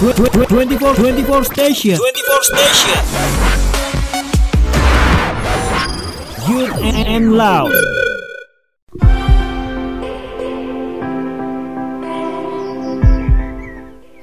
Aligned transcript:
24 0.00 0.48
24 0.48 1.44
station. 1.44 1.92
24 2.00 2.48
station. 2.48 3.00
Youth 6.48 6.72
and 6.80 7.36
Loud 7.36 7.68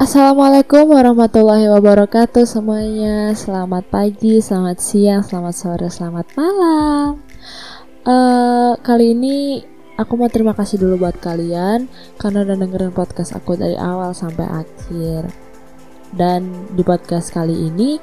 Assalamualaikum 0.02 0.90
warahmatullahi 0.90 1.69
wabarakatuh 1.69 2.49
semuanya. 2.49 3.37
Selamat 3.37 3.85
pagi, 3.94 4.41
selamat 4.41 4.81
siang, 4.81 5.21
selamat 5.21 5.53
sore, 5.53 5.94
selamat 5.94 6.25
malam. 6.33 7.21
Uh, 8.01 8.73
Kali 8.81 9.13
ini 9.13 9.62
aku 9.94 10.17
mau 10.17 10.25
terima 10.25 10.57
kasih 10.57 10.81
dulu 10.81 11.05
buat 11.05 11.21
kalian 11.21 11.85
Karena 12.17 12.47
udah 12.47 12.55
dengerin 12.55 12.96
podcast 12.96 13.37
aku 13.37 13.59
dari 13.59 13.78
awal 13.78 14.15
sampai 14.15 14.47
akhir 14.65 15.47
Dan 16.16 16.71
di 16.76 16.84
podcast 16.85 17.32
kali 17.34 17.68
ini 17.68 18.00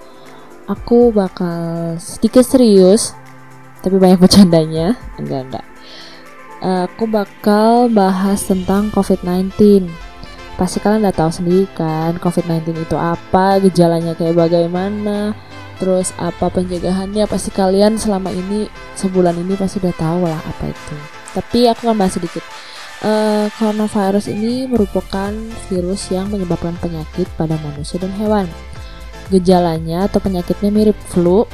Aku 0.69 1.13
bakal 1.13 1.97
sedikit 2.01 2.45
serius 2.45 3.13
Tapi 3.81 3.97
banyak 3.97 4.21
bercandanya 4.21 4.97
Enggak, 5.21 5.41
enggak 5.49 5.67
Aku 6.65 7.05
bakal 7.05 7.93
bahas 7.93 8.49
tentang 8.49 8.89
COVID-19 8.93 9.89
pasti 10.55 10.79
kalian 10.79 11.03
udah 11.03 11.17
tahu 11.19 11.31
sendiri 11.35 11.67
kan 11.75 12.15
COVID-19 12.23 12.87
itu 12.87 12.97
apa, 12.97 13.59
gejalanya 13.59 14.15
kayak 14.15 14.39
bagaimana, 14.39 15.35
terus 15.83 16.15
apa 16.17 16.47
pencegahannya 16.51 17.27
pasti 17.27 17.51
kalian 17.51 17.99
selama 17.99 18.31
ini 18.31 18.71
sebulan 18.95 19.35
ini 19.35 19.59
pasti 19.59 19.83
udah 19.83 19.95
tahu 19.99 20.31
lah 20.31 20.39
apa 20.39 20.71
itu. 20.71 20.97
Tapi 21.35 21.67
aku 21.67 21.91
akan 21.91 21.99
bahas 21.99 22.15
sedikit. 22.15 22.45
Uh, 23.05 23.53
coronavirus 23.61 24.33
ini 24.33 24.65
merupakan 24.65 25.29
virus 25.69 26.09
yang 26.09 26.33
menyebabkan 26.33 26.73
penyakit 26.81 27.29
pada 27.37 27.61
manusia 27.61 28.01
dan 28.01 28.17
hewan. 28.17 28.49
Gejalanya 29.29 30.09
atau 30.09 30.25
penyakitnya 30.25 30.73
mirip 30.73 30.97
flu, 31.13 31.45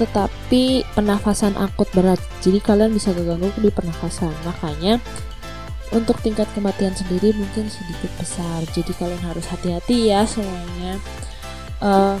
tetapi 0.00 0.88
pernafasan 0.96 1.52
akut 1.60 1.84
berat. 1.92 2.16
Jadi 2.40 2.64
kalian 2.64 2.96
bisa 2.96 3.12
keganggu 3.12 3.52
di 3.60 3.68
pernafasan. 3.68 4.32
Makanya 4.48 4.96
untuk 5.94 6.18
tingkat 6.18 6.50
kematian 6.56 6.94
sendiri 6.96 7.30
mungkin 7.36 7.70
sedikit 7.70 8.10
besar 8.18 8.66
jadi 8.74 8.90
kalian 8.98 9.22
harus 9.22 9.46
hati-hati 9.46 10.10
ya 10.10 10.26
semuanya 10.26 10.98
uh, 11.78 12.18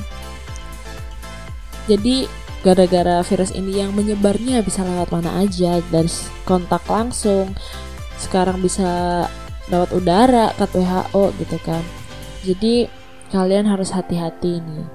jadi 1.90 2.30
gara-gara 2.62 3.22
virus 3.22 3.54
ini 3.54 3.82
yang 3.82 3.94
menyebarnya 3.94 4.62
bisa 4.62 4.82
lewat 4.82 5.10
mana 5.10 5.42
aja 5.42 5.82
dari 5.90 6.10
kontak 6.46 6.82
langsung 6.86 7.54
sekarang 8.16 8.60
bisa 8.64 9.24
lewat 9.70 9.90
udara 9.92 10.54
kata 10.54 10.78
WHO 10.78 11.22
gitu 11.42 11.58
kan. 11.62 11.82
Jadi 12.46 12.86
kalian 13.34 13.66
harus 13.66 13.90
hati-hati 13.90 14.62
nih. 14.62 14.86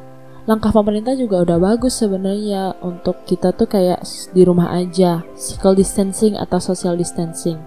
Langkah 0.49 0.73
pemerintah 0.73 1.13
juga 1.13 1.45
udah 1.45 1.61
bagus 1.61 2.01
sebenarnya 2.01 2.73
untuk 2.81 3.21
kita 3.29 3.53
tuh 3.53 3.69
kayak 3.69 4.01
di 4.33 4.41
rumah 4.41 4.73
aja 4.73 5.21
physical 5.37 5.77
distancing 5.77 6.33
atau 6.33 6.57
social 6.57 6.97
distancing. 6.97 7.61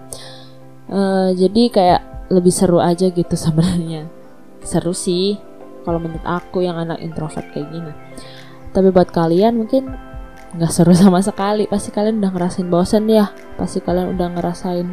Uh, 0.91 1.31
jadi 1.33 1.71
kayak 1.71 2.01
lebih 2.29 2.51
seru 2.51 2.83
aja 2.83 3.07
gitu 3.07 3.35
sebenarnya. 3.47 4.09
Seru 4.65 4.91
sih 4.91 5.39
kalau 5.85 6.01
menurut 6.01 6.25
aku 6.25 6.65
yang 6.65 6.75
anak 6.75 6.99
introvert 6.99 7.47
kayak 7.53 7.69
gini. 7.69 7.93
Tapi 8.75 8.91
buat 8.91 9.07
kalian 9.13 9.55
mungkin 9.55 9.95
nggak 10.59 10.71
seru 10.73 10.91
sama 10.99 11.23
sekali. 11.23 11.69
Pasti 11.71 11.95
kalian 11.95 12.19
udah 12.19 12.31
ngerasain 12.33 12.67
bosen 12.67 13.07
ya. 13.07 13.31
Pasti 13.55 13.79
kalian 13.79 14.17
udah 14.19 14.27
ngerasain 14.35 14.87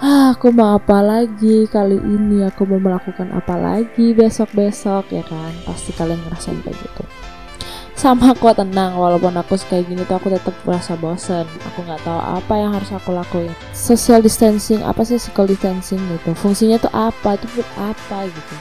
ah 0.00 0.36
aku 0.36 0.52
mau 0.52 0.76
apa 0.76 1.00
lagi 1.00 1.64
kali 1.68 1.96
ini? 1.96 2.44
Aku 2.48 2.68
mau 2.68 2.80
melakukan 2.80 3.32
apa 3.32 3.56
lagi 3.56 4.12
besok 4.12 4.52
besok 4.52 5.08
ya 5.12 5.24
kan? 5.24 5.52
Pasti 5.64 5.92
kalian 5.96 6.20
ngerasain 6.26 6.60
kayak 6.60 6.76
gitu 6.76 7.04
sama 7.96 8.36
aku 8.36 8.52
tenang. 8.52 8.94
Walaupun 8.94 9.34
aku 9.40 9.56
kayak 9.66 9.88
gini 9.88 10.04
tuh 10.04 10.20
aku 10.20 10.28
tetap 10.28 10.52
merasa 10.68 10.94
bosan 11.00 11.48
aku 11.64 11.80
nggak 11.82 12.04
tahu 12.04 12.20
apa 12.20 12.54
yang 12.60 12.70
harus 12.76 12.92
aku 12.92 13.10
lakuin. 13.16 13.50
Social 13.72 14.20
distancing 14.20 14.84
apa 14.84 15.02
sih 15.02 15.16
physical 15.16 15.48
distancing 15.48 15.98
gitu? 16.12 16.36
Fungsinya 16.36 16.76
tuh 16.76 16.92
apa? 16.92 17.40
Itu 17.40 17.48
buat 17.56 17.68
apa 17.80 18.28
gitu? 18.28 18.54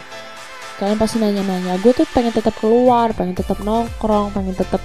Kalian 0.79 0.97
pasti 0.99 1.19
nanya-nanya. 1.19 1.77
Gue 1.83 1.91
tuh 1.91 2.07
pengen 2.15 2.31
tetap 2.31 2.55
keluar 2.57 3.11
pengen 3.11 3.35
tetap 3.35 3.59
nongkrong 3.61 4.31
pengen 4.31 4.55
tetap 4.55 4.79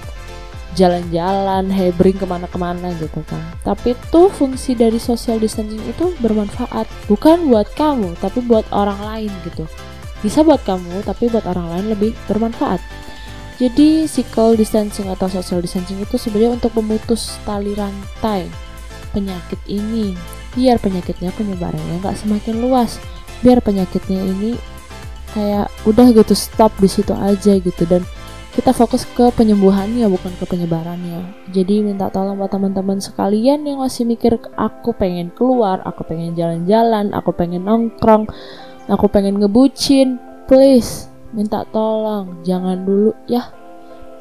jalan-jalan 0.75 1.67
hebring 1.67 2.15
ke 2.15 2.23
mana-kemana 2.23 2.95
gitu 2.99 3.19
kan. 3.27 3.41
Tapi 3.67 3.95
tuh 4.09 4.31
fungsi 4.31 4.71
dari 4.75 4.97
social 4.97 5.37
distancing 5.37 5.83
itu 5.83 6.15
bermanfaat 6.23 6.87
bukan 7.11 7.51
buat 7.51 7.67
kamu 7.75 8.15
tapi 8.23 8.39
buat 8.45 8.63
orang 8.71 8.99
lain 9.03 9.31
gitu. 9.47 9.67
Bisa 10.23 10.45
buat 10.45 10.63
kamu 10.63 11.03
tapi 11.03 11.27
buat 11.27 11.43
orang 11.43 11.67
lain 11.75 11.85
lebih 11.91 12.11
bermanfaat. 12.31 12.79
Jadi 13.61 14.09
physical 14.09 14.57
distancing 14.57 15.05
atau 15.11 15.29
social 15.29 15.61
distancing 15.61 16.01
itu 16.01 16.17
sebenarnya 16.17 16.57
untuk 16.57 16.73
memutus 16.81 17.37
tali 17.45 17.77
rantai 17.77 18.49
penyakit 19.13 19.59
ini. 19.69 20.17
Biar 20.57 20.81
penyakitnya 20.81 21.29
penyebarannya 21.35 22.01
nggak 22.01 22.17
semakin 22.17 22.57
luas. 22.57 22.97
Biar 23.45 23.61
penyakitnya 23.61 24.17
ini 24.17 24.57
kayak 25.37 25.69
udah 25.85 26.09
gitu 26.09 26.33
stop 26.33 26.73
di 26.81 26.89
situ 26.89 27.13
aja 27.13 27.53
gitu. 27.61 27.83
Dan 27.85 28.01
kita 28.51 28.75
fokus 28.75 29.07
ke 29.07 29.31
penyembuhannya 29.31 30.07
bukan 30.11 30.33
ke 30.35 30.43
penyebarannya 30.43 31.23
jadi 31.55 31.83
minta 31.83 32.11
tolong 32.11 32.35
buat 32.35 32.51
teman-teman 32.51 32.99
sekalian 32.99 33.63
yang 33.63 33.79
masih 33.79 34.03
mikir 34.03 34.35
aku 34.59 34.91
pengen 34.91 35.31
keluar 35.31 35.79
aku 35.87 36.03
pengen 36.03 36.35
jalan-jalan 36.35 37.15
aku 37.15 37.31
pengen 37.31 37.63
nongkrong 37.63 38.27
aku 38.91 39.07
pengen 39.11 39.39
ngebucin. 39.39 40.19
Please 40.49 41.07
minta 41.31 41.63
tolong. 41.71 42.43
Jangan 42.43 42.83
dulu 42.83 43.15
ya. 43.29 43.51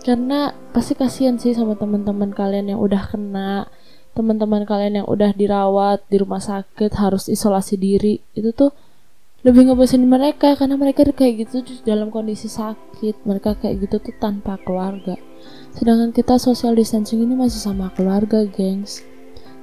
Karena 0.00 0.54
pasti 0.72 0.96
kasihan 0.96 1.36
sih 1.36 1.52
sama 1.52 1.76
teman-teman 1.76 2.32
kalian 2.32 2.72
yang 2.72 2.80
udah 2.80 3.10
kena 3.10 3.68
teman-teman 4.10 4.66
kalian 4.66 5.04
yang 5.04 5.08
udah 5.10 5.30
dirawat 5.36 6.02
di 6.10 6.16
rumah 6.18 6.40
sakit 6.40 6.94
harus 6.96 7.28
isolasi 7.28 7.76
diri. 7.76 8.22
Itu 8.32 8.54
tuh 8.54 8.70
lebih 9.40 9.72
ngebosin 9.72 10.04
mereka 10.04 10.52
karena 10.52 10.76
mereka 10.76 11.08
kayak 11.16 11.48
gitu 11.48 11.64
dalam 11.88 12.12
kondisi 12.12 12.44
sakit 12.46 13.24
mereka 13.24 13.56
kayak 13.56 13.88
gitu 13.88 13.96
tuh 13.96 14.14
tanpa 14.20 14.60
keluarga 14.60 15.16
sedangkan 15.72 16.12
kita 16.12 16.36
social 16.36 16.76
distancing 16.76 17.24
ini 17.24 17.32
masih 17.32 17.56
sama 17.56 17.88
keluarga 17.96 18.44
gengs 18.44 19.00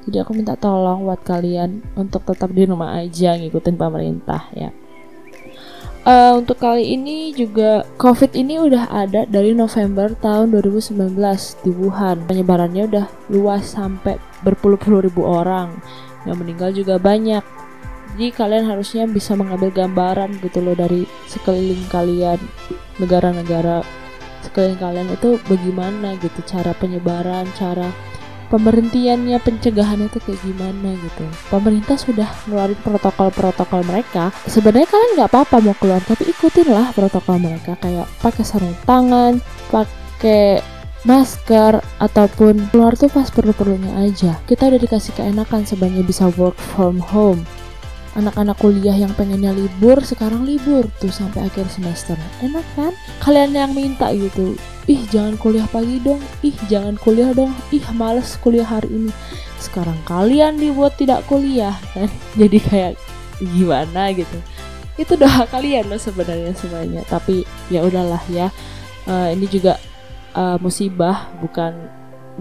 jadi 0.10 0.26
aku 0.26 0.34
minta 0.34 0.58
tolong 0.58 1.06
buat 1.06 1.22
kalian 1.22 1.86
untuk 1.94 2.26
tetap 2.26 2.50
di 2.50 2.66
rumah 2.66 2.98
aja 2.98 3.38
ngikutin 3.38 3.78
pemerintah 3.78 4.50
ya 4.58 4.74
Uh, 6.08 6.40
untuk 6.40 6.64
kali 6.64 6.96
ini 6.96 7.36
juga 7.36 7.84
COVID 8.00 8.32
ini 8.32 8.56
udah 8.64 8.88
ada 8.88 9.28
dari 9.28 9.52
November 9.52 10.16
tahun 10.16 10.56
2019 10.56 11.20
di 11.68 11.72
Wuhan. 11.76 12.24
Penyebarannya 12.24 12.88
udah 12.88 13.06
luas 13.28 13.76
sampai 13.76 14.16
berpuluh-puluh 14.40 15.04
ribu 15.04 15.28
orang. 15.28 15.76
Yang 16.24 16.38
meninggal 16.40 16.70
juga 16.72 16.96
banyak. 16.96 17.44
Jadi 18.16 18.34
kalian 18.34 18.66
harusnya 18.66 19.04
bisa 19.06 19.36
mengambil 19.36 19.70
gambaran 19.74 20.40
gitu 20.40 20.64
loh 20.64 20.74
dari 20.74 21.04
sekeliling 21.30 21.86
kalian, 21.92 22.40
negara-negara 22.98 23.86
sekeliling 24.46 24.80
kalian 24.80 25.08
itu 25.12 25.38
bagaimana 25.46 26.16
gitu 26.22 26.40
cara 26.48 26.72
penyebaran, 26.78 27.46
cara 27.54 27.92
pemberhentiannya 28.48 29.38
pencegahannya 29.44 30.08
itu 30.08 30.20
kayak 30.24 30.40
gimana 30.40 30.96
gitu. 30.98 31.26
Pemerintah 31.52 32.00
sudah 32.00 32.30
ngeluarin 32.48 32.80
protokol-protokol 32.80 33.84
mereka. 33.84 34.32
Sebenarnya 34.48 34.88
kalian 34.88 35.12
nggak 35.20 35.30
apa-apa 35.36 35.56
mau 35.60 35.76
keluar 35.78 36.00
tapi 36.08 36.32
ikutin 36.32 36.72
lah 36.72 36.96
protokol 36.96 37.38
mereka. 37.44 37.76
Kayak 37.84 38.08
pakai 38.24 38.44
sarung 38.48 38.78
tangan 38.88 39.44
pakai 39.68 40.64
masker 41.04 41.80
ataupun 42.00 42.72
keluar 42.72 42.96
tuh 42.96 43.12
pas 43.12 43.28
perlu-perlunya 43.30 43.94
aja. 44.00 44.40
Kita 44.48 44.72
udah 44.72 44.80
dikasih 44.80 45.14
keenakan 45.16 45.68
sebenarnya 45.68 46.04
bisa 46.08 46.32
work 46.40 46.56
from 46.56 47.04
home 47.04 47.44
anak-anak 48.18 48.58
kuliah 48.58 48.98
yang 48.98 49.14
pengennya 49.14 49.54
libur 49.54 50.02
sekarang 50.02 50.42
libur 50.42 50.90
tuh 50.98 51.14
sampai 51.14 51.46
akhir 51.46 51.70
semester. 51.70 52.18
Enak 52.42 52.66
kan? 52.74 52.92
Kalian 53.22 53.54
yang 53.54 53.72
minta 53.78 54.10
gitu. 54.10 54.58
Ih 54.90 55.06
jangan 55.14 55.38
kuliah 55.38 55.70
pagi 55.70 56.02
dong. 56.02 56.18
Ih 56.42 56.58
jangan 56.66 56.98
kuliah 56.98 57.30
dong. 57.38 57.54
Ih 57.70 57.86
males 57.94 58.34
kuliah 58.42 58.66
hari 58.66 58.90
ini. 58.90 59.12
Sekarang 59.62 59.96
kalian 60.10 60.58
dibuat 60.58 60.98
tidak 60.98 61.30
kuliah 61.30 61.78
kan? 61.94 62.10
Jadi 62.42 62.58
kayak 62.58 62.94
gimana 63.38 64.10
gitu? 64.18 64.38
Itu 64.98 65.14
doa 65.14 65.46
kalian 65.46 65.94
loh 65.94 66.02
sebenarnya 66.02 66.58
semuanya 66.58 67.06
tapi 67.06 67.46
ya 67.70 67.86
udahlah 67.86 68.22
ya. 68.34 68.50
Uh, 69.06 69.30
ini 69.32 69.46
juga 69.46 69.78
uh, 70.34 70.58
musibah 70.58 71.30
bukan 71.38 71.78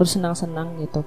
bersenang-senang 0.01 0.73
gitu. 0.81 1.05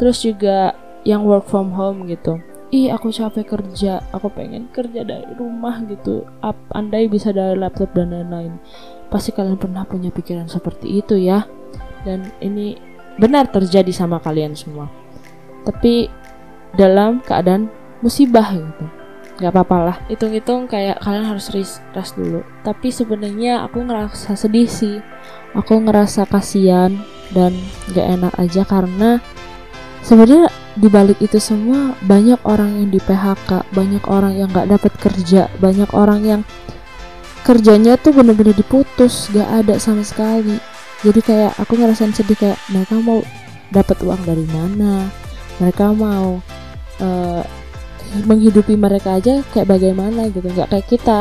Terus 0.00 0.24
juga 0.24 0.72
yang 1.04 1.28
work 1.28 1.44
from 1.46 1.76
home 1.76 2.08
gitu 2.08 2.40
ih 2.70 2.92
aku 2.92 3.08
capek 3.08 3.44
kerja. 3.44 4.04
Aku 4.12 4.28
pengen 4.32 4.68
kerja 4.72 5.04
dari 5.04 5.28
rumah 5.36 5.80
gitu. 5.88 6.24
Up, 6.44 6.56
andai 6.72 7.08
bisa 7.08 7.32
dari 7.32 7.56
laptop 7.56 7.92
dan 7.96 8.12
lain-lain. 8.12 8.60
Pasti 9.08 9.32
kalian 9.32 9.56
pernah 9.56 9.88
punya 9.88 10.12
pikiran 10.12 10.48
seperti 10.48 11.00
itu 11.00 11.16
ya. 11.16 11.48
Dan 12.04 12.28
ini 12.44 12.76
benar 13.18 13.50
terjadi 13.50 13.90
sama 13.90 14.20
kalian 14.20 14.54
semua. 14.54 14.86
Tapi 15.64 16.08
dalam 16.76 17.24
keadaan 17.24 17.72
musibah 18.04 18.52
gitu. 18.54 18.84
Nggak 19.38 19.52
apa-apa 19.54 19.76
lah. 19.78 19.96
Hitung-hitung 20.10 20.66
kayak 20.66 20.98
kalian 20.98 21.26
harus 21.30 21.50
rest, 21.54 21.78
dulu. 22.18 22.42
Tapi 22.66 22.90
sebenarnya 22.90 23.62
aku 23.62 23.86
ngerasa 23.86 24.34
sedih 24.34 24.66
sih. 24.66 24.98
Aku 25.54 25.78
ngerasa 25.78 26.26
kasihan 26.26 26.92
dan 27.32 27.54
gak 27.94 28.08
enak 28.18 28.34
aja 28.36 28.62
karena 28.66 29.22
sebenarnya 30.04 30.50
di 30.78 30.86
balik 30.86 31.18
itu 31.18 31.42
semua 31.42 31.98
banyak 32.06 32.38
orang 32.46 32.78
yang 32.78 32.88
di 32.94 33.02
PHK 33.02 33.74
banyak 33.74 34.04
orang 34.06 34.38
yang 34.38 34.48
nggak 34.48 34.78
dapat 34.78 34.92
kerja 34.96 35.50
banyak 35.58 35.90
orang 35.90 36.20
yang 36.22 36.40
kerjanya 37.48 37.96
tuh 37.96 38.12
bener-bener 38.12 38.52
diputus 38.52 39.32
gak 39.32 39.64
ada 39.64 39.80
sama 39.80 40.04
sekali. 40.04 40.60
Jadi 41.00 41.20
kayak 41.24 41.56
aku 41.56 41.80
ngerasain 41.80 42.12
sedih 42.12 42.36
kayak 42.36 42.60
mereka 42.68 43.00
mau 43.00 43.24
dapat 43.72 43.96
uang 44.04 44.20
dari 44.28 44.44
mana? 44.52 45.08
Mereka 45.56 45.96
mau 45.96 46.44
uh, 47.00 47.42
menghidupi 48.28 48.76
mereka 48.76 49.16
aja 49.16 49.40
kayak 49.52 49.64
bagaimana 49.64 50.28
gitu 50.28 50.44
nggak 50.44 50.68
kayak 50.68 50.86
kita 50.92 51.20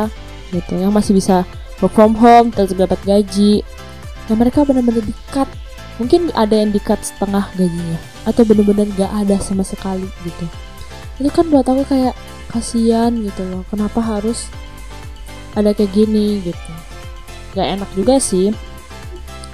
gitu 0.52 0.80
yang 0.80 0.92
masih 0.92 1.16
bisa 1.16 1.48
work 1.80 1.96
from 1.96 2.12
home 2.12 2.52
terus 2.52 2.76
dapat 2.76 3.00
gaji. 3.08 3.64
Nah 4.28 4.36
mereka 4.36 4.68
benar-benar 4.68 5.08
dikat 5.08 5.48
mungkin 5.98 6.34
ada 6.34 6.54
yang 6.58 6.74
dikat 6.74 7.02
setengah 7.02 7.46
gajinya. 7.54 8.00
Atau 8.26 8.46
benar-benar 8.46 8.90
gak 8.98 9.12
ada 9.14 9.36
sama 9.42 9.62
sekali 9.62 10.08
gitu. 10.26 10.46
Itu 11.22 11.30
kan 11.34 11.50
buat 11.50 11.66
aku 11.66 11.84
kayak 11.86 12.16
kasihan 12.50 13.14
gitu 13.22 13.42
loh. 13.46 13.62
Kenapa 13.70 14.02
harus 14.02 14.50
ada 15.58 15.74
kayak 15.74 15.94
gini 15.94 16.42
gitu. 16.46 16.72
Gak 17.58 17.68
enak 17.78 17.90
juga 17.98 18.22
sih. 18.22 18.54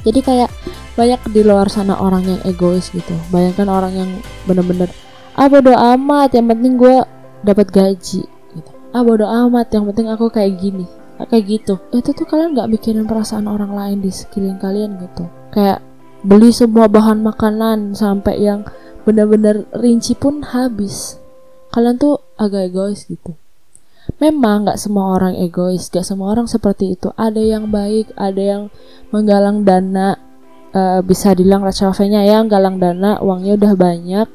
Jadi 0.04 0.20
kayak 0.20 0.52
banyak 0.94 1.22
di 1.32 1.42
luar 1.42 1.72
sana 1.72 1.96
orang 1.98 2.28
yang 2.28 2.42
egois 2.44 2.92
gitu. 2.92 3.16
Bayangkan 3.32 3.72
orang 3.72 3.94
yang 3.96 4.12
bener-bener 4.46 4.92
ah 5.34 5.50
bodo 5.50 5.74
amat 5.74 6.38
yang 6.38 6.46
penting 6.46 6.78
gue 6.78 7.02
dapat 7.42 7.72
gaji 7.74 8.22
gitu. 8.28 8.72
Ah 8.94 9.02
bodo 9.02 9.26
amat 9.26 9.74
yang 9.74 9.90
penting 9.90 10.12
aku 10.12 10.30
kayak 10.30 10.60
gini 10.60 10.86
kayak 11.30 11.46
gitu. 11.48 11.80
Itu 11.96 12.12
tuh 12.12 12.26
kalian 12.28 12.56
nggak 12.58 12.70
mikirin 12.70 13.06
perasaan 13.08 13.48
orang 13.48 13.72
lain 13.74 14.04
di 14.04 14.12
sekeliling 14.12 14.60
kalian 14.60 15.00
gitu. 15.00 15.24
Kayak 15.54 15.80
beli 16.24 16.50
semua 16.56 16.88
bahan 16.88 17.20
makanan 17.22 17.94
sampai 17.94 18.40
yang 18.40 18.64
bener-bener 19.04 19.68
rinci 19.76 20.16
pun 20.16 20.44
habis 20.44 21.20
kalian 21.76 22.00
tuh 22.00 22.24
agak 22.40 22.72
egois 22.72 23.04
gitu 23.06 23.36
Memang 24.20 24.68
gak 24.68 24.80
semua 24.80 25.16
orang 25.16 25.36
egois, 25.40 25.88
gak 25.88 26.04
semua 26.04 26.36
orang 26.36 26.48
seperti 26.48 26.96
itu. 26.96 27.12
Ada 27.16 27.40
yang 27.40 27.72
baik, 27.72 28.12
ada 28.20 28.40
yang 28.40 28.64
menggalang 29.16 29.64
dana. 29.64 30.20
Uh, 30.74 31.06
bisa 31.06 31.38
dibilang 31.38 31.62
Rachel 31.62 31.94
yang 32.10 32.50
galang 32.50 32.82
dana, 32.82 33.22
uangnya 33.22 33.62
udah 33.62 33.74
banyak. 33.78 34.28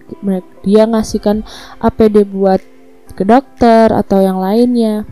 Dia 0.62 0.87
ngasihkan 0.87 1.43
APD 1.82 2.23
buat 2.31 2.62
ke 3.19 3.26
dokter 3.26 3.91
atau 3.91 4.23
yang 4.23 4.38
lainnya. 4.38 5.02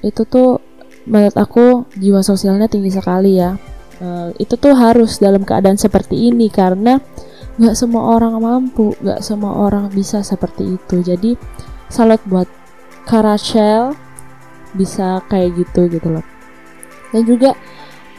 Itu 0.00 0.24
tuh 0.24 0.64
menurut 1.04 1.36
aku 1.36 1.84
jiwa 2.00 2.24
sosialnya 2.24 2.72
tinggi 2.72 2.88
sekali 2.88 3.36
ya. 3.36 3.60
Uh, 4.02 4.34
itu 4.42 4.58
tuh 4.58 4.74
harus 4.74 5.22
dalam 5.22 5.46
keadaan 5.46 5.78
seperti 5.78 6.34
ini 6.34 6.50
karena 6.50 6.98
nggak 7.54 7.78
semua 7.78 8.18
orang 8.18 8.34
mampu, 8.42 8.98
nggak 8.98 9.22
semua 9.22 9.54
orang 9.62 9.86
bisa 9.94 10.26
seperti 10.26 10.74
itu. 10.74 11.06
Jadi 11.06 11.38
salut 11.86 12.18
buat 12.26 12.50
Karachel 13.06 13.94
bisa 14.74 15.22
kayak 15.30 15.54
gitu 15.54 15.86
gitu 15.86 16.18
loh. 16.18 16.26
Dan 17.14 17.22
juga 17.30 17.54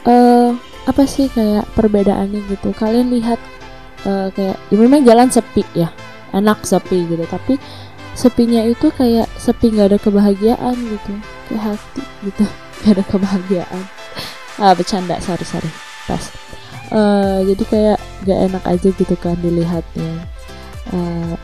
uh, 0.08 0.56
apa 0.88 1.04
sih 1.04 1.28
kayak 1.28 1.68
perbedaannya 1.76 2.48
gitu? 2.48 2.72
Kalian 2.72 3.12
lihat 3.12 3.36
uh, 4.08 4.32
kayak 4.32 4.56
ya 4.72 4.76
memang 4.80 5.04
jalan 5.04 5.28
sepi 5.28 5.68
ya 5.76 5.92
enak 6.32 6.64
sepi 6.64 7.04
gitu. 7.12 7.28
Tapi 7.28 7.60
sepinya 8.16 8.64
itu 8.64 8.88
kayak 8.88 9.28
sepi 9.36 9.68
nggak 9.68 9.92
ada 9.92 9.98
kebahagiaan 10.00 10.76
gitu. 10.80 11.12
Kayak 11.52 11.76
hati 11.76 12.02
gitu 12.24 12.44
gak 12.84 13.00
ada 13.00 13.04
kebahagiaan 13.04 14.03
ah 14.58 14.74
bercanda 14.74 15.18
sorry 15.22 15.46
sorry. 15.46 15.70
Pas. 16.06 16.24
Uh, 16.92 17.42
jadi 17.48 17.64
kayak 17.66 17.98
gak 18.28 18.40
enak 18.52 18.64
aja 18.68 18.88
gitu 18.92 19.14
kan 19.18 19.36
dilihatnya. 19.40 20.12
Uh, 20.92 21.34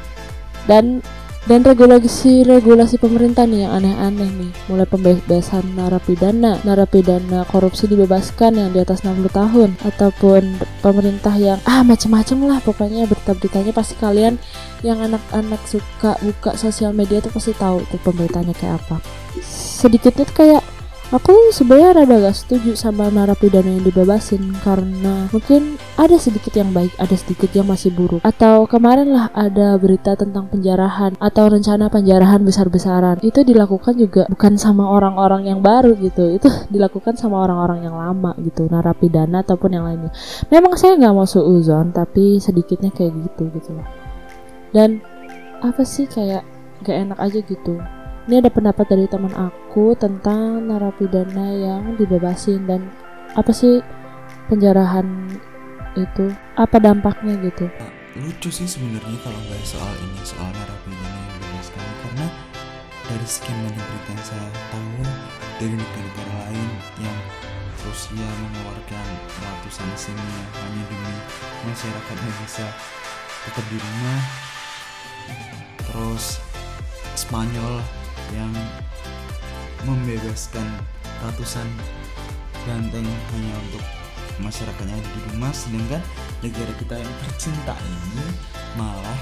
dan 0.68 1.00
dan 1.48 1.64
regulasi-regulasi 1.64 3.00
pemerintah 3.00 3.48
nih 3.48 3.64
yang 3.64 3.80
aneh-aneh 3.80 4.28
nih. 4.28 4.52
Mulai 4.68 4.84
pembebasan 4.84 5.72
narapidana 5.72 6.60
narapidana 6.68 7.48
korupsi 7.48 7.88
dibebaskan 7.88 8.60
yang 8.60 8.70
di 8.76 8.84
atas 8.84 9.00
60 9.00 9.24
tahun. 9.32 9.72
Ataupun 9.80 10.60
pemerintah 10.84 11.32
yang 11.40 11.56
ah 11.64 11.80
macam-macam 11.80 12.38
lah 12.44 12.58
pokoknya. 12.60 13.08
Berita-beritanya 13.08 13.72
pasti 13.72 13.96
kalian 13.96 14.36
yang 14.84 15.00
anak-anak 15.00 15.64
suka 15.64 16.20
buka 16.20 16.60
sosial 16.60 16.92
media 16.92 17.24
tuh 17.24 17.32
pasti 17.32 17.56
tahu 17.56 17.88
tuh 17.88 18.00
pemerintahnya 18.04 18.52
kayak 18.60 18.76
apa. 18.84 19.00
Sedikitnya 19.40 20.28
tuh 20.28 20.36
kayak 20.36 20.62
Aku 21.10 21.50
sebenarnya 21.50 22.06
rada 22.06 22.22
gak 22.22 22.38
setuju 22.38 22.78
sama 22.78 23.10
narapidana 23.10 23.66
yang 23.66 23.82
dibebasin 23.82 24.54
karena 24.62 25.26
mungkin 25.34 25.74
ada 25.98 26.14
sedikit 26.14 26.54
yang 26.54 26.70
baik, 26.70 26.94
ada 27.02 27.18
sedikit 27.18 27.50
yang 27.50 27.66
masih 27.66 27.90
buruk. 27.90 28.22
Atau 28.22 28.70
kemarin 28.70 29.10
lah 29.10 29.26
ada 29.34 29.74
berita 29.74 30.14
tentang 30.14 30.46
penjarahan 30.46 31.18
atau 31.18 31.50
rencana 31.50 31.90
penjarahan 31.90 32.46
besar-besaran. 32.46 33.18
Itu 33.26 33.42
dilakukan 33.42 33.98
juga 33.98 34.30
bukan 34.30 34.54
sama 34.54 34.86
orang-orang 34.86 35.50
yang 35.50 35.58
baru 35.58 35.98
gitu. 35.98 36.30
Itu 36.30 36.46
dilakukan 36.70 37.18
sama 37.18 37.42
orang-orang 37.42 37.90
yang 37.90 37.98
lama 37.98 38.30
gitu, 38.46 38.70
narapidana 38.70 39.42
ataupun 39.42 39.74
yang 39.74 39.90
lainnya. 39.90 40.14
Memang 40.46 40.78
saya 40.78 40.94
nggak 40.94 41.10
mau 41.10 41.26
suuzon, 41.26 41.90
tapi 41.90 42.38
sedikitnya 42.38 42.94
kayak 42.94 43.18
gitu 43.18 43.50
gitu 43.58 43.74
loh. 43.74 43.86
Dan 44.70 45.02
apa 45.58 45.82
sih 45.82 46.06
kayak 46.06 46.46
gak 46.86 46.96
enak 47.02 47.18
aja 47.18 47.42
gitu 47.42 47.82
ini 48.30 48.38
ada 48.38 48.46
pendapat 48.46 48.86
dari 48.86 49.10
teman 49.10 49.34
aku 49.34 49.98
tentang 49.98 50.70
narapidana 50.70 51.50
yang 51.50 51.98
dibebasin 51.98 52.62
dan 52.62 52.86
apa 53.34 53.50
sih 53.50 53.82
penjarahan 54.46 55.34
itu? 55.98 56.30
Apa 56.54 56.78
dampaknya 56.78 57.34
gitu? 57.42 57.66
Lucu 58.14 58.54
sih 58.54 58.70
sebenarnya 58.70 59.18
kalau 59.26 59.40
bahas 59.50 59.66
soal 59.66 59.94
ini 59.98 60.22
soal 60.22 60.46
narapidana 60.46 61.10
yang 61.10 61.30
dibebaskan. 61.42 61.82
Karena 62.06 62.26
dari 63.10 63.26
sekian 63.26 63.58
banyak 63.66 63.82
berita 63.82 64.10
yang 64.14 64.22
saya 64.22 64.46
tahu 64.70 65.02
dari 65.58 65.74
negara-negara 65.74 66.34
lain 66.46 66.68
yang 67.02 67.18
Rusia 67.82 68.28
mengeluarkan 68.46 69.06
ratusan 69.42 69.90
seninya 69.98 70.42
hanya 70.54 70.82
demi 70.86 71.14
masyarakatnya 71.66 72.30
bisa 72.46 72.66
tetap 73.42 73.66
di 73.66 73.78
rumah 73.82 74.20
terus 75.82 76.38
Spanyol 77.18 77.99
yang 78.34 78.52
membebaskan 79.84 80.66
ratusan 81.24 81.66
banteng 82.64 83.06
hanya 83.06 83.54
untuk 83.68 83.84
masyarakatnya 84.40 84.96
di 84.96 85.20
rumah 85.32 85.52
sedangkan 85.52 86.02
negara 86.40 86.72
kita 86.80 86.94
yang 86.96 87.12
tercinta 87.24 87.76
ini 87.76 88.26
malah 88.76 89.20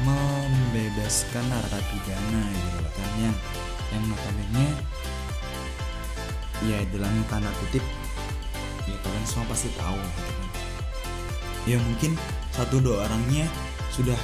membebaskan 0.00 1.44
narapidana 1.44 2.42
gitu 2.48 2.88
kan 2.88 3.10
yang 3.20 3.36
yang 3.92 4.04
notabene 4.08 4.66
ya 6.64 6.78
dalam 6.92 7.12
tanda 7.28 7.52
kutip 7.64 7.84
ya 8.88 8.96
kalian 9.04 9.24
semua 9.28 9.48
pasti 9.52 9.68
tahu 9.76 9.96
gitu 9.96 10.32
kan. 10.32 10.48
Ya 11.68 11.76
mungkin 11.76 12.16
satu 12.56 12.80
dua 12.80 13.04
orangnya 13.04 13.44
sudah 13.92 14.16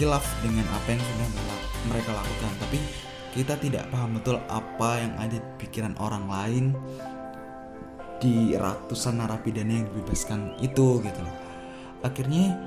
khilaf 0.00 0.24
dengan 0.40 0.64
apa 0.72 0.96
yang 0.96 1.02
sudah 1.04 1.28
mereka 1.92 2.10
lakukan 2.16 2.52
tapi 2.60 2.78
kita 3.30 3.54
tidak 3.62 3.86
paham 3.94 4.18
betul 4.18 4.42
apa 4.50 4.90
yang 4.98 5.14
ada 5.18 5.38
di 5.38 5.50
pikiran 5.62 5.94
orang 6.02 6.26
lain 6.26 6.64
di 8.20 8.52
ratusan 8.52 9.22
narapidana 9.22 9.80
yang 9.80 9.86
dibebaskan 9.88 10.60
itu 10.60 11.00
gitu 11.00 11.20
loh. 11.22 11.36
Akhirnya 12.04 12.58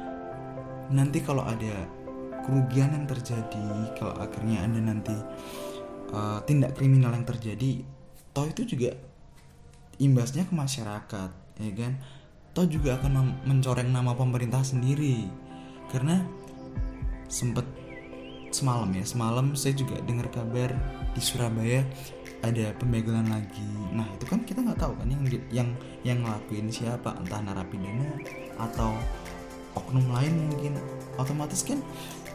nanti 0.89 1.19
kalau 1.21 1.45
ada 1.45 1.85
kerugian 2.43 2.95
yang 2.95 3.05
terjadi 3.05 3.93
kalau 3.99 4.15
akhirnya 4.17 4.65
ada 4.65 4.79
nanti 4.79 5.15
uh, 6.15 6.39
tindak 6.43 6.75
kriminal 6.75 7.13
yang 7.13 7.23
terjadi 7.23 7.85
toh 8.33 8.49
itu 8.49 8.65
juga 8.65 8.97
imbasnya 10.01 10.47
ke 10.47 10.53
masyarakat 10.55 11.29
ya 11.59 11.71
kan? 11.77 11.93
Toh 12.53 12.69
juga 12.69 13.01
akan 13.01 13.43
mencoreng 13.49 13.89
nama 13.89 14.13
pemerintah 14.13 14.61
sendiri. 14.61 15.25
Karena 15.89 16.21
sempat 17.29 17.65
semalam 18.53 18.89
ya 18.93 19.03
semalam 19.03 19.57
saya 19.57 19.73
juga 19.73 19.97
dengar 20.05 20.29
kabar 20.29 20.71
di 21.13 21.21
Surabaya 21.21 21.81
ada 22.43 22.75
pembegalan 22.75 23.23
lagi. 23.31 23.63
Nah 23.95 24.03
itu 24.11 24.27
kan 24.27 24.43
kita 24.43 24.59
nggak 24.59 24.75
tahu 24.75 24.93
kan 24.99 25.07
yang 25.07 25.23
yang 25.49 25.69
yang 26.03 26.17
ngelakuin 26.21 26.67
siapa 26.67 27.15
entah 27.15 27.39
narapidana 27.39 28.19
atau 28.59 28.99
oknum 29.79 30.11
lain 30.11 30.51
mungkin. 30.51 30.75
Otomatis 31.15 31.63
kan 31.63 31.79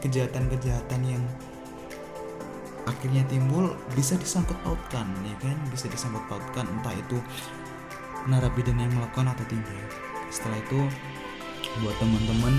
kejahatan-kejahatan 0.00 1.00
yang 1.04 1.22
akhirnya 2.88 3.20
timbul 3.28 3.76
bisa 3.92 4.16
disangkut 4.16 4.56
pautkan 4.64 5.12
ya 5.28 5.36
kan? 5.44 5.56
Bisa 5.68 5.92
disangkut 5.92 6.24
pautkan 6.24 6.64
entah 6.72 6.96
itu 6.96 7.20
narapidana 8.24 8.88
yang 8.88 8.94
melakukan 8.96 9.36
atau 9.36 9.44
tidak. 9.44 9.88
Setelah 10.32 10.56
itu 10.56 10.80
buat 11.84 11.94
teman-teman 12.00 12.54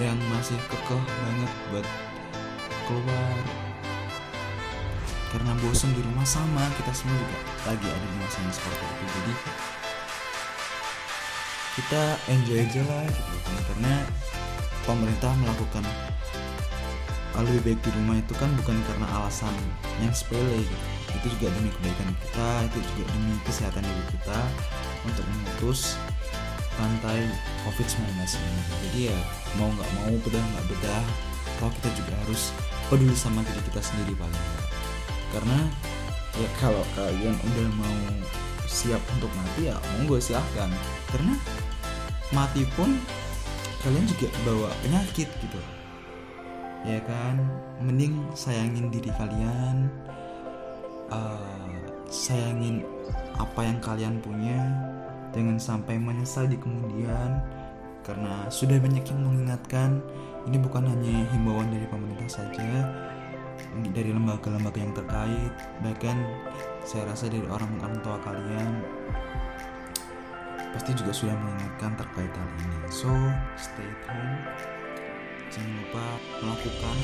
yang 0.00 0.18
masih 0.28 0.58
kekeh 0.68 1.02
banget 1.02 1.52
buat 1.72 1.86
keluar. 2.84 3.36
Karena 5.32 5.52
bosan 5.60 5.92
di 5.96 6.00
rumah 6.04 6.24
sama 6.24 6.64
kita 6.80 6.92
semua 6.92 7.16
juga 7.16 7.38
lagi 7.68 7.86
ada 7.88 8.06
di 8.06 8.16
masa 8.20 8.38
yang 8.40 8.54
seperti 8.54 8.84
itu. 8.84 9.04
Jadi 9.04 9.34
kita 11.76 12.02
enjoy 12.32 12.58
aja 12.60 12.82
lah 12.88 13.04
gitu 13.08 13.36
kan. 13.44 13.56
Karena 13.72 13.94
pemerintah 14.84 15.32
melakukan 15.40 15.84
lebih 17.36 17.60
baik 17.68 17.80
di 17.84 17.90
rumah 18.00 18.16
itu 18.16 18.32
kan 18.40 18.48
bukan 18.56 18.76
karena 18.88 19.06
alasan 19.20 19.52
yang 20.00 20.12
sepele 20.12 20.64
gitu. 20.64 20.86
Itu 21.20 21.26
juga 21.36 21.52
demi 21.52 21.68
kebaikan 21.68 22.08
kita 22.24 22.48
itu 22.72 22.78
juga 22.92 23.02
demi 23.12 23.36
kesehatan 23.44 23.84
diri 23.84 24.04
kita 24.16 24.38
untuk 25.04 25.24
memutus 25.28 26.00
rantai 26.76 27.24
COVID-19 27.64 28.20
ini. 28.20 28.62
Jadi 28.86 29.00
ya 29.12 29.18
mau 29.56 29.68
nggak 29.72 29.90
mau 30.00 30.12
bedah 30.20 30.44
nggak 30.44 30.66
bedah 30.70 31.04
kalau 31.56 31.72
kita 31.80 31.88
juga 31.96 32.12
harus 32.26 32.52
peduli 32.92 33.16
sama 33.16 33.40
diri 33.42 33.62
kita 33.72 33.80
sendiri 33.80 34.12
paling 34.14 34.36
nggak. 34.36 34.68
karena 35.34 35.58
ya 36.38 36.48
kalau 36.62 36.84
kalian 36.94 37.34
udah 37.34 37.68
mau 37.74 37.98
siap 38.68 39.02
untuk 39.16 39.30
mati 39.34 39.72
ya 39.72 39.76
monggo 39.96 40.20
silahkan. 40.20 40.70
Karena 41.10 41.34
mati 42.34 42.62
pun 42.76 42.98
kalian 43.82 44.04
juga 44.10 44.28
bawa 44.44 44.70
penyakit 44.84 45.28
gitu. 45.30 45.60
Ya 46.86 47.02
kan? 47.02 47.42
Mending 47.82 48.30
sayangin 48.36 48.92
diri 48.92 49.10
kalian 49.16 49.90
eh, 51.10 51.76
sayangin 52.10 52.86
apa 53.36 53.60
yang 53.62 53.78
kalian 53.82 54.14
punya 54.22 54.58
jangan 55.36 55.60
sampai 55.60 56.00
menyesal 56.00 56.48
di 56.48 56.56
kemudian 56.56 57.44
karena 58.00 58.48
sudah 58.48 58.80
banyak 58.80 59.04
yang 59.04 59.20
mengingatkan 59.20 60.00
ini 60.48 60.56
bukan 60.56 60.88
hanya 60.88 61.28
himbauan 61.36 61.68
dari 61.68 61.84
pemerintah 61.92 62.40
saja 62.40 62.88
dari 63.92 64.10
lembaga-lembaga 64.12 64.78
yang 64.80 64.94
terkait 64.96 65.52
bahkan 65.84 66.16
saya 66.88 67.04
rasa 67.12 67.28
dari 67.28 67.44
orang-orang 67.44 68.00
tua 68.00 68.16
kalian 68.24 68.72
pasti 70.72 70.92
juga 70.96 71.12
sudah 71.12 71.36
mengingatkan 71.40 71.92
terkait 71.96 72.32
hal 72.32 72.48
ini. 72.60 72.78
So 72.92 73.12
stay 73.56 73.90
home 74.08 74.40
jangan 75.52 75.72
lupa 75.72 76.04
melakukan 76.42 76.96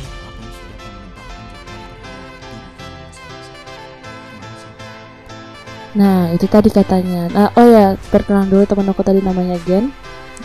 Nah, 5.93 6.33
itu 6.33 6.49
tadi 6.49 6.73
katanya. 6.73 7.29
Nah, 7.29 7.49
oh 7.53 7.69
ya, 7.69 8.01
perkenalan 8.09 8.49
dulu 8.49 8.65
teman 8.65 8.89
aku 8.89 9.05
tadi 9.05 9.21
namanya 9.21 9.61
Gen. 9.69 9.93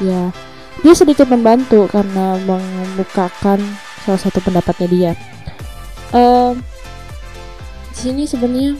Ya, 0.03 0.35
dia 0.83 0.93
sedikit 0.93 1.31
membantu 1.31 1.87
karena 1.87 2.35
mengemukakan 2.43 3.63
salah 4.03 4.21
satu 4.21 4.43
pendapatnya 4.43 4.87
dia. 4.91 5.11
Em, 6.11 6.59
di 7.91 7.97
sini 7.97 8.23
sebenarnya 8.27 8.75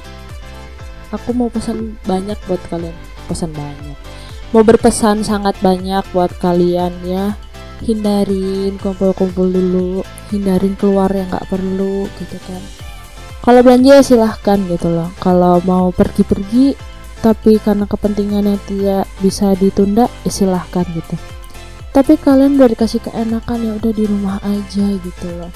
aku 1.16 1.32
mau 1.32 1.48
pesan 1.48 1.96
banyak 2.04 2.38
buat 2.46 2.60
kalian. 2.68 2.96
Pesan 3.32 3.56
banyak. 3.56 3.98
Mau 4.52 4.64
berpesan 4.64 5.24
sangat 5.24 5.56
banyak 5.64 6.04
buat 6.12 6.32
kalian 6.40 6.92
ya. 7.08 7.36
Hindarin 7.78 8.76
kumpul-kumpul 8.82 9.54
dulu, 9.54 10.02
hindarin 10.34 10.74
keluar 10.76 11.14
yang 11.14 11.30
nggak 11.30 11.46
perlu 11.48 12.10
gitu 12.18 12.38
kan 12.50 12.87
kalau 13.48 13.64
belanja 13.64 13.96
ya 13.96 14.04
silahkan 14.04 14.60
gitu 14.68 14.92
loh. 14.92 15.08
Kalau 15.24 15.64
mau 15.64 15.88
pergi-pergi 15.96 16.76
tapi 17.24 17.56
karena 17.64 17.88
kepentingan 17.88 18.44
yang 18.44 18.60
tidak 18.68 19.08
bisa 19.24 19.56
ditunda 19.56 20.12
ya 20.28 20.32
silahkan 20.36 20.84
gitu. 20.92 21.16
Tapi 21.96 22.20
kalian 22.20 22.60
udah 22.60 22.68
dikasih 22.76 23.00
keenakan 23.08 23.64
ya 23.64 23.72
udah 23.80 23.92
di 23.96 24.04
rumah 24.04 24.44
aja 24.44 24.88
gitu 25.00 25.28
loh. 25.40 25.48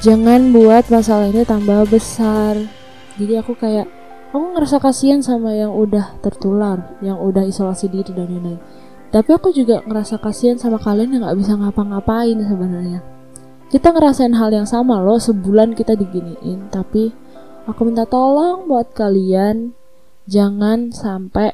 Jangan 0.00 0.56
buat 0.56 0.88
masalah 0.88 1.28
ini 1.28 1.44
tambah 1.44 1.84
besar. 1.92 2.56
Jadi 3.20 3.36
aku 3.36 3.52
kayak 3.60 3.84
aku 4.32 4.56
ngerasa 4.56 4.80
kasihan 4.80 5.20
sama 5.20 5.52
yang 5.52 5.76
udah 5.76 6.16
tertular 6.24 6.96
yang 7.04 7.20
udah 7.20 7.44
isolasi 7.44 7.92
diri 7.92 8.08
dan 8.16 8.32
lain-lain. 8.32 8.60
Tapi 9.12 9.36
aku 9.36 9.52
juga 9.52 9.84
ngerasa 9.84 10.16
kasihan 10.16 10.56
sama 10.56 10.80
kalian 10.80 11.20
yang 11.20 11.28
nggak 11.28 11.36
bisa 11.44 11.60
ngapa-ngapain 11.60 12.40
sebenarnya 12.40 13.17
kita 13.68 13.92
ngerasain 13.92 14.32
hal 14.32 14.48
yang 14.48 14.64
sama 14.64 14.96
loh 15.04 15.20
sebulan 15.20 15.76
kita 15.76 15.92
diginiin 15.92 16.72
tapi 16.72 17.12
aku 17.68 17.84
minta 17.84 18.08
tolong 18.08 18.64
buat 18.64 18.96
kalian 18.96 19.76
jangan 20.24 20.88
sampai 20.88 21.52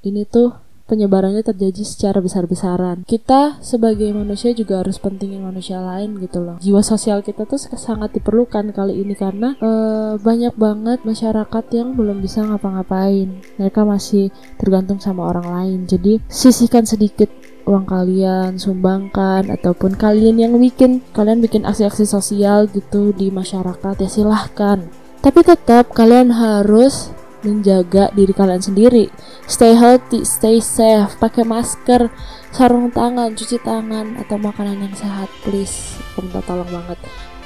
ini 0.00 0.24
tuh 0.24 0.65
penyebarannya 0.86 1.42
terjadi 1.42 1.82
secara 1.82 2.22
besar-besaran. 2.22 3.02
Kita 3.04 3.58
sebagai 3.60 4.08
manusia 4.14 4.54
juga 4.54 4.80
harus 4.80 4.96
pentingin 5.02 5.42
manusia 5.42 5.82
lain 5.82 6.16
gitu 6.22 6.40
loh. 6.40 6.56
Jiwa 6.62 6.80
sosial 6.80 7.20
kita 7.26 7.44
tuh 7.44 7.58
sangat 7.58 8.14
diperlukan 8.16 8.70
kali 8.72 9.02
ini 9.02 9.18
karena 9.18 9.58
eh, 9.58 10.14
banyak 10.16 10.54
banget 10.54 11.02
masyarakat 11.02 11.64
yang 11.74 11.98
belum 11.98 12.22
bisa 12.22 12.46
ngapa-ngapain. 12.46 13.42
Mereka 13.58 13.82
masih 13.82 14.30
tergantung 14.56 15.02
sama 15.02 15.28
orang 15.28 15.46
lain. 15.46 15.78
Jadi 15.90 16.22
sisihkan 16.30 16.86
sedikit 16.86 17.28
uang 17.66 17.84
kalian 17.84 18.62
sumbangkan 18.62 19.50
ataupun 19.50 19.98
kalian 19.98 20.38
yang 20.38 20.54
bikin 20.54 21.02
kalian 21.10 21.42
bikin 21.42 21.66
aksi-aksi 21.66 22.06
sosial 22.06 22.70
gitu 22.70 23.10
di 23.10 23.34
masyarakat 23.34 23.94
ya 23.98 24.08
silahkan. 24.08 24.86
Tapi 25.20 25.40
tetap 25.42 25.90
kalian 25.90 26.30
harus 26.30 27.10
menjaga 27.46 28.10
diri 28.10 28.34
kalian 28.34 28.58
sendiri. 28.58 29.06
Stay 29.46 29.78
healthy 29.78 30.26
stay 30.26 30.58
safe. 30.58 31.14
Pakai 31.22 31.46
masker 31.46 32.10
sarung 32.50 32.90
tangan 32.90 33.38
cuci 33.38 33.62
tangan 33.62 34.18
atau 34.18 34.34
makanan 34.34 34.82
yang 34.82 34.94
sehat 34.98 35.30
please. 35.46 35.94
Aku 36.12 36.26
minta 36.26 36.42
tolong 36.42 36.66
banget. 36.66 36.98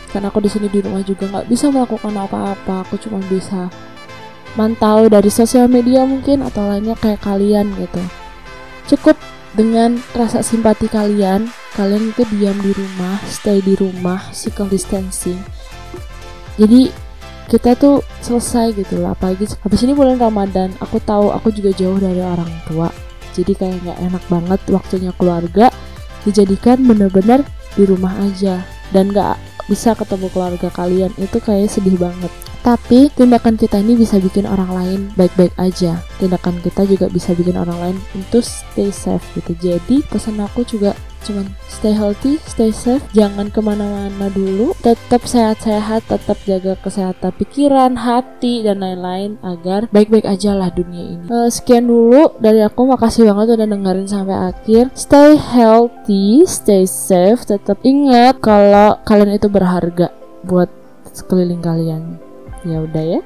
Karena 0.09 0.33
aku 0.33 0.41
di 0.41 0.51
sini 0.51 0.67
di 0.73 0.81
rumah 0.81 1.05
juga 1.05 1.29
nggak 1.29 1.47
bisa 1.53 1.69
melakukan 1.69 2.17
apa-apa. 2.17 2.89
Aku 2.89 2.97
cuma 2.97 3.21
bisa 3.29 3.69
mantau 4.59 5.07
dari 5.07 5.29
sosial 5.29 5.69
media 5.69 6.03
mungkin 6.09 6.43
atau 6.43 6.67
lainnya 6.67 6.97
kayak 6.97 7.21
kalian 7.21 7.71
gitu. 7.77 8.03
Cukup 8.97 9.21
dengan 9.55 10.01
rasa 10.17 10.41
simpati 10.41 10.89
kalian. 10.89 11.53
Kalian 11.77 12.11
itu 12.11 12.27
diam 12.35 12.59
di 12.59 12.75
rumah 12.75 13.21
stay 13.29 13.63
di 13.63 13.79
rumah 13.79 14.19
physical 14.35 14.67
distancing. 14.67 15.39
Jadi 16.59 17.10
kita 17.51 17.75
tuh 17.75 18.07
selesai 18.23 18.79
gitu 18.79 19.03
lah 19.03 19.19
apalagi 19.19 19.51
habis 19.67 19.83
ini 19.83 19.91
bulan 19.91 20.23
Ramadan 20.23 20.71
aku 20.79 21.03
tahu 21.03 21.35
aku 21.35 21.51
juga 21.51 21.75
jauh 21.75 21.99
dari 21.99 22.23
orang 22.23 22.47
tua. 22.71 22.87
Jadi 23.35 23.59
kayak 23.59 23.83
nggak 23.83 23.99
enak 24.07 24.25
banget 24.31 24.61
waktunya 24.71 25.11
keluarga 25.19 25.67
dijadikan 26.23 26.79
bener-bener 26.87 27.43
di 27.75 27.83
rumah 27.83 28.15
aja. 28.23 28.63
Dan 28.95 29.11
nggak 29.11 29.39
bisa 29.67 29.95
ketemu 29.99 30.31
keluarga 30.31 30.69
kalian 30.71 31.11
itu 31.19 31.43
kayak 31.43 31.71
sedih 31.71 31.99
banget. 31.99 32.31
Tapi 32.61 33.09
tindakan 33.17 33.57
kita 33.57 33.81
ini 33.81 33.97
bisa 33.97 34.21
bikin 34.21 34.45
orang 34.47 34.71
lain 34.71 35.01
baik-baik 35.17 35.55
aja. 35.59 35.99
Tindakan 36.23 36.63
kita 36.63 36.87
juga 36.87 37.11
bisa 37.11 37.35
bikin 37.35 37.59
orang 37.59 37.79
lain 37.83 37.97
untuk 38.15 38.47
stay 38.47 38.95
safe 38.95 39.25
gitu. 39.35 39.57
Jadi 39.59 40.07
pesan 40.07 40.39
aku 40.39 40.63
juga 40.63 40.95
cuman 41.25 41.47
stay 41.69 41.93
healthy, 41.97 42.37
stay 42.45 42.71
safe, 42.75 43.05
jangan 43.17 43.49
ke 43.49 43.61
mana-mana 43.65 44.29
dulu, 44.33 44.77
tetap 44.85 45.25
sehat-sehat, 45.25 46.05
tetap 46.09 46.39
jaga 46.45 46.77
kesehatan 46.81 47.33
pikiran, 47.41 47.97
hati, 47.97 48.65
dan 48.65 48.85
lain-lain 48.85 49.41
agar 49.41 49.89
baik-baik 49.89 50.29
aja 50.29 50.53
lah 50.53 50.69
dunia 50.73 51.17
ini. 51.17 51.27
Eh, 51.29 51.49
sekian 51.49 51.89
dulu 51.89 52.37
dari 52.41 52.61
aku, 52.61 52.85
makasih 52.85 53.29
banget 53.29 53.57
udah 53.57 53.69
dengerin 53.69 54.09
sampai 54.09 54.37
akhir. 54.53 54.93
Stay 54.93 55.37
healthy, 55.41 56.45
stay 56.45 56.85
safe, 56.85 57.43
tetap 57.49 57.81
ingat 57.83 58.41
kalau 58.45 59.01
kalian 59.09 59.37
itu 59.37 59.49
berharga 59.49 60.13
buat 60.45 60.69
sekeliling 61.13 61.61
kalian. 61.61 62.21
Ya 62.65 62.85
udah 62.85 63.05
ya. 63.05 63.21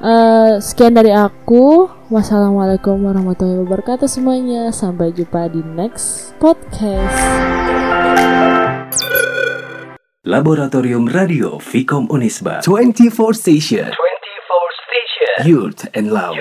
Eh, 0.00 0.52
sekian 0.64 0.96
dari 0.96 1.12
aku. 1.12 1.99
Wassalamualaikum 2.10 3.06
warahmatullahi 3.06 3.62
wabarakatuh 3.62 4.10
semuanya. 4.10 4.74
Sampai 4.74 5.14
jumpa 5.14 5.46
di 5.46 5.62
next 5.62 6.34
podcast. 6.42 7.14
Laboratorium 10.26 11.06
Radio 11.06 11.62
Vicom 11.62 12.10
Unisba 12.10 12.66
24 12.66 13.14
station. 13.30 13.94
24 13.94 14.82
Station 14.82 15.34
Youth 15.46 15.86
and 15.94 16.10
Love 16.10 16.34